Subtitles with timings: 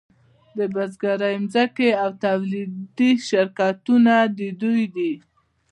[0.57, 5.13] د بزګرۍ ځمکې او تولیدي شرکتونه د دوی دي